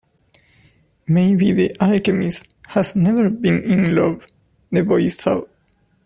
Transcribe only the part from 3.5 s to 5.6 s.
in love, the boy thought.